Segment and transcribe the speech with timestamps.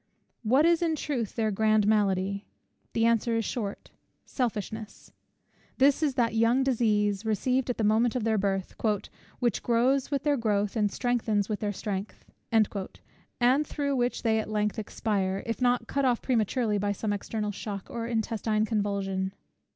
[0.41, 2.47] What is in truth their grand malady?
[2.93, 3.91] The answer is short;
[4.25, 5.13] Selfishness.
[5.77, 8.73] This is that young disease received at the moment of their birth,
[9.37, 14.49] "which grows with their growth, and strengthens with their strength;" and through which they at
[14.49, 19.35] length expire, if not cut off prematurely by some external shock or intestine convulsion.